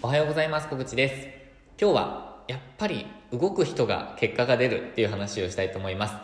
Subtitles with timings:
[0.00, 0.68] おはようございます。
[0.68, 1.26] 小口です。
[1.76, 6.14] 今日はやっぱり動く人が結果が出るっていう話をしたいと思います。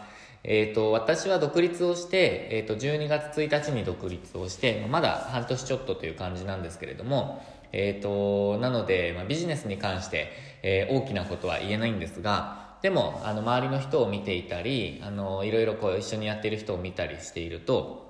[0.44, 10.30] えっ、ー、と私は独立をして、えー、と12月1日に独立をしてまだ半年ちょっとという感じなんですけれどもえっ、ー、となので、まあ、ビジネスに関して、
[10.62, 18.03] えー、大きなことは言えないんですがでもあの周りの人を見ていたりあのいろいろこう一緒にやってる人を見たりしていると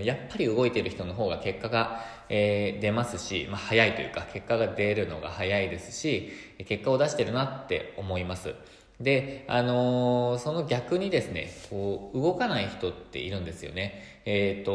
[0.00, 6.32] やっぱり動いてる人の方が結果が、えー、出ますし、まあ、早いというか結果が出るのが早いですし
[6.66, 8.54] 結果を出してるなって思います。
[9.00, 14.22] で、あのー、その逆にですねこう動かない人っているんですよね。
[14.24, 14.72] えっ、ー、と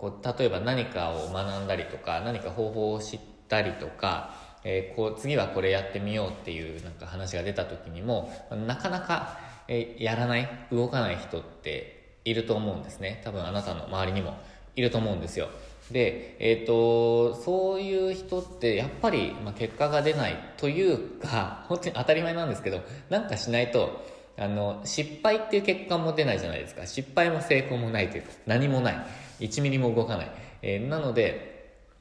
[0.00, 8.32] こう例えば何かを学んだりとか何か方法を知ったりとかえー、こう次はこれやってみようっていうなんか話が出た時にも
[8.66, 9.38] なかなか、
[9.68, 13.20] えー、やらない動かない人っていると思うんですね。
[13.24, 14.36] 多分あなたの周りにも
[14.76, 15.48] いると思うんですよ。
[15.90, 24.04] でえっ、ー、とそういう人ってやっぱり、まあ、結果が出ないというか 本当に当たり前なんですけどなんかしないと
[24.38, 26.86] あの失敗っていう結果も出ないじゃないですか。
[26.86, 28.96] 失敗も成功もないというか何もない。
[29.40, 30.30] 1ミリも動かない、
[30.62, 31.52] えー、なので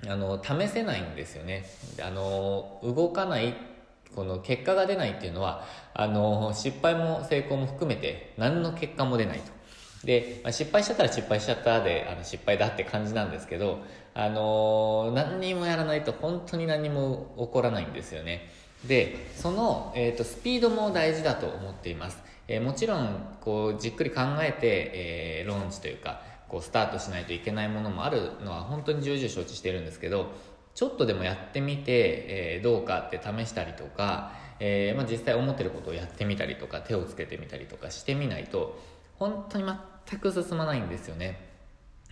[0.07, 1.65] あの試せないんですよね。
[2.01, 3.55] あの動かない
[4.15, 9.60] この結果が出ないっていうのはあの失敗も成功も含めて何の結果も出ないと。
[10.05, 13.79] で、まあ、失敗しちゃったら失敗しちゃったであの失敗だって感じなんですけど、
[14.13, 18.49] あのー、何にもやらないと本当に何も起こらないんですよね。
[18.85, 24.91] でその、えーと、スピードも大事だと思っています、えー、もちろんこうじっくり考えて、
[25.41, 30.31] え、ローンチというかこうスタートしないといけないものもあるのは本当に重々承知してるんですけど
[30.73, 38.79] ちょっとでもやってみて、えー、どうかって試したりとか、えーまあ、実際思ってることをやってみたりとか手をつけてみたりとかしてみないと
[39.21, 39.65] 本当に
[40.07, 41.47] 全く進まないんですよね。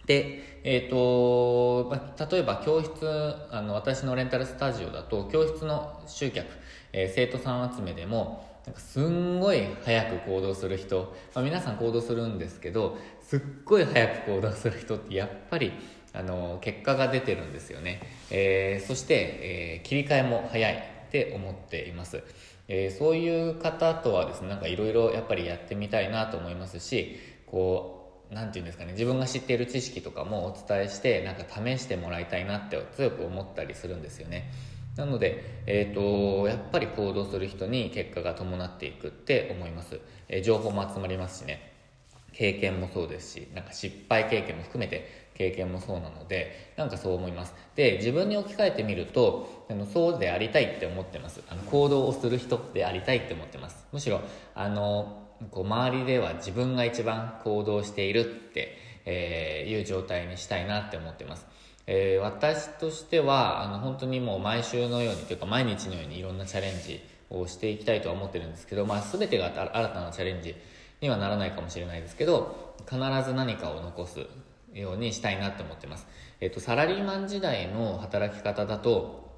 [0.05, 6.45] で、えっ、ー、と、ま例えば教室、あの、私のレンタルスタジオだと、教室の集客、
[6.93, 15.71] えー、生徒さん集めでも、なんかすんごい早く行動する人、まあ、皆さん行動するんですけど、すっごい早く行動する人ってやっぱり、
[16.13, 18.01] あの、結果が出てるんですよね。
[18.29, 22.21] えー、そして、えー切り替えも早いって思っています。
[22.69, 34.51] えー、そういう方とはですねなんかいろいろやっぱりやってみたいなと思いますしこう何て言うんですかね自分が知っている知識とかもお伝えしてなんか試してもらいたいなって強く思ったりするんですよね。
[34.95, 41.71] なので、えーと、やっぱり行動する人に結果が伴っていくって思います、えー、情報も集まりますしね。
[42.33, 47.55] 経験もそうですしなんか失敗経験も含めて経験もそうなのでなんかそう思います。
[47.75, 51.41] で自分に置き換えてみるとあのそうでありたいって思ってます。
[51.49, 53.87] あの行動をする人でありたいって思ってます。
[53.93, 54.19] むしろ
[54.53, 61.47] あのこう周りでは自分が一番行動しているって、えー、いう状態にしたいなって思ってます。
[61.87, 70.53] えー、私としてはあの本当にもう毎週のようにというか毎日のようにいろんなチャレンジをしていきたいとは思ってるんですけど、まあ、全てが新たなチャレンジ
[70.99, 74.25] にはならないかもしれないですけど必ず何かを残す。
[74.73, 76.07] ようにしたいなって思ってます。
[76.41, 79.29] えっと、サラリーマン時代の働き方だと、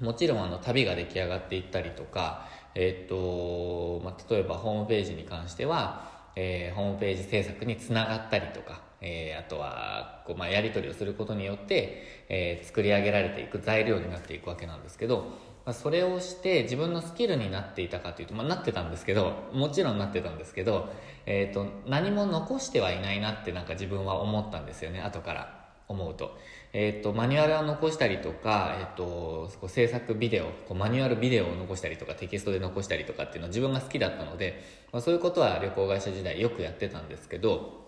[0.00, 15.26] もちろんあの旅が出来上がっていったりとか、えっと、まあ、例えばホームページに関しては、えー、ホームページ制作につながったりとか、えー、あとはこう、まあ、やり取りをすることによって、えー、作り上げられていく材料になっていくわけなんですけど、
[15.64, 20.88] まあ、それをして自分のスキルになっていたかというと、まあ、なってたんですけどもちろんなってたんですけど、
[21.26, 26.36] えーと、何も残してはいないなってなんか自分は思ったんですよね後から思うと,、
[26.72, 37.85] えーと、マニュアルは残したりとか、えーと、と制作ビデオこうマニュアルビデオを残したりとかテキストで残したりとかっていうのは自分が好きだったので、まあ、そういうことは旅行会社時代よくやってたんですけど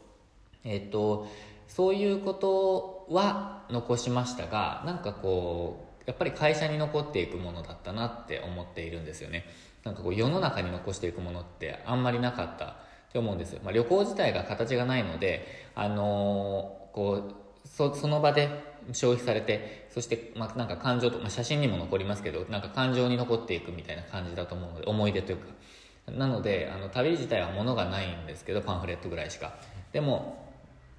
[0.65, 1.29] えっ、と
[1.67, 9.45] そういうことは残しましたがなんかこうやっぱり会社に残っていくものだったなって思っているんですよね。
[9.85, 17.31] なんかこう世の中に残していくものってあんまりなかったって思うんですよ、まあ、旅行自体が形がないのであのー、こ
[17.65, 18.51] うそその場で
[18.93, 25.47] 消費されてそして、まあ、なんか感情と、まあ、写真にも残りますけどなんか感情に残っていくみたいな感じだと思うので思い出というか。
[26.11, 29.59] なのであの旅自体は物がないんですけどパンフレットぐらいしか。
[29.93, 30.48] でも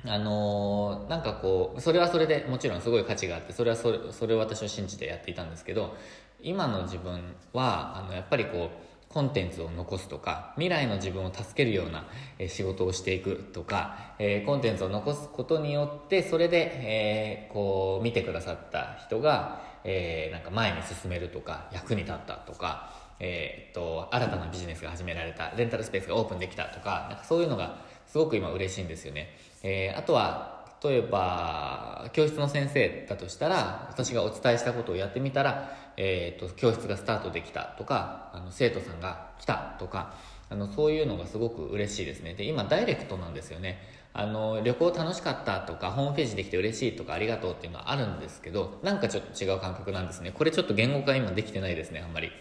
[0.06, 5.96] あのー、なんかこうそれはそれでもちろんすごい価値があってそれはそれそれを私を信じてやっていたんですけど
[6.42, 12.06] 今の自分はあのやっぱりこうコンテンツを残すとか未来の自分を助けるような、
[12.48, 27.77] 仕事をしていくとか、えー、コンテンツを残すことによってそれで、えー、こう見てくださった人が、えー、なんか前に進めるとか役に立ったとか、えー、っと新たなビジネスが始められたレンタルスペースがオープンできたとかなんかそういうのが
[28.07, 29.36] すごく今嬉しいんですよね。
[29.63, 40.13] えー、あとは例えば教室の先生だとしたら私がお伝えしたことをやってみたら、えーと、教室がスタートできたとかあの生徒さんが来たとか
[40.50, 42.33] あのそういうのがすごく嬉しいですね。
[42.33, 43.80] で今ダイレクトなんですよね。
[44.12, 50.31] あの旅行楽しかったとかホームページできて嬉しいとかありがとうっていうのはあるんですけどなんかちょっと違う感覚なんですね。
[50.31, 52.31] これちょっと言語化今できてないですねあんまり。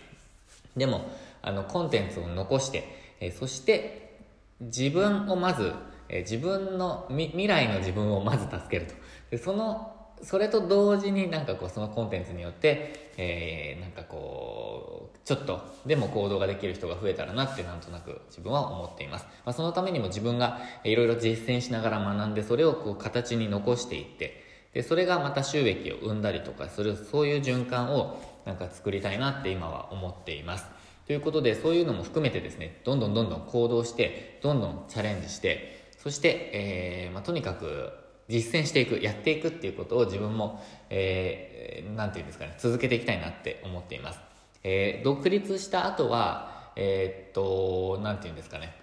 [0.79, 1.11] でも
[1.43, 4.21] あのコンテンツを残して、えそして
[4.61, 5.73] 自分をまず、
[6.09, 8.95] え自分の未来の自分をまず助けると。
[9.31, 24.43] でそのそれと同時になんかこうそのコンテンツによって、えー、なんかこうちょっとでも行動ができる人が増えたらなってなんとなく自分は思っています、まあ、そのためにも自分がいろいろ実践しながら学んでそれをこう形に残していって
[24.75, 30.67] でそれがまた収益を生んだりとかするそういう循環をなんか作りたいなって今は思っています。
[31.07, 37.93] ということでそういうのも含めてですねどんどんどんどん行動してどんどんチャレンジしてそして、えーまあ、とにかく
[38.29, 44.21] 実践していくやっていくっていうことを自分も、えー、ていうんですかね続けていきたいなって思っています、
[44.65, 48.75] えー、独立した後はえー、っとなんていうんですかね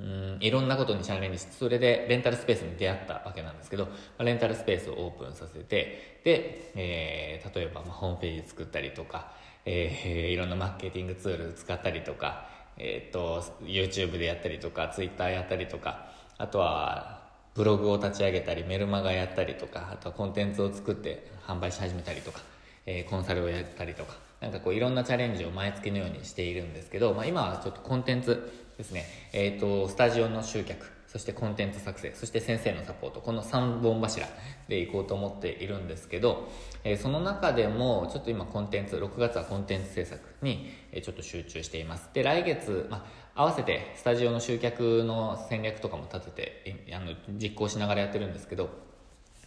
[0.00, 9.32] うんいろんなことにチャレンジしてそれでレンタルスペースに出会ったわけなんですけどまあレンタルスペースをオープンさせてで、えー、例えば、ま、ホームページ作ったりとか、
[9.66, 12.48] えー、いろんなマーケティングツール使ったりとか、
[12.78, 16.06] えー、っと YouTube でやったりとか Twitter やったりとか
[16.38, 17.20] あとは
[17.54, 22.40] ブログを立ち上げたりメルマガやったりとかあとはコンテンツを作って販売し始めたりとか、
[22.86, 29.04] えー、コンサルをやったりとかなんかこういろんなチャレンジを毎月のようにしているんですけど、まあ、今はちょっとコンテンツですね、
[29.34, 34.26] えっ、ー、と、スタジオの集客、そしてコンテンツ作成、そして先生のサポート、この3本柱
[34.68, 36.48] でいこうと思っているんですけど、
[36.82, 40.70] えー、その中でも、ちょっと今コンテンツ、6月はコンテンツ制作に、
[41.02, 42.08] ちょっと集中しています。
[42.14, 43.04] で、来月、ま
[43.34, 48.70] あ、合わせてスタジオの集客の戦略とかも立てて、あの、実行しながらやってるんですけど、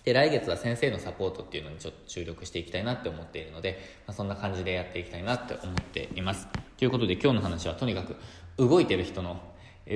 [0.03, 6.47] で、来月は先生のサポートっていうのにちょっと注力していきたいなって思っているので、まあ、そんな感じでやっていきたいなって思っています。
[6.77, 8.15] ということで今日の話はとにかく
[8.57, 9.39] 動いてる人の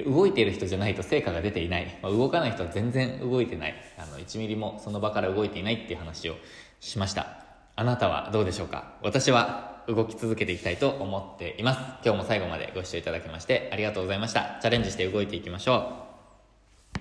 [0.05, 3.75] 動いている人じゃないと成果が出ていない、まあ、動かない人は全然動いてない。
[3.97, 6.35] あの1ミリもその場から動いていないっていう話を
[6.79, 7.43] しました。
[7.75, 8.93] あなたはどうでしょうか？
[9.01, 11.79] 私は動き続けていきたいと思っています。
[12.03, 14.59] 今日も最後までご視聴いただきましてありがとうございました。
[14.61, 16.06] チャレンジして動いていきましょう。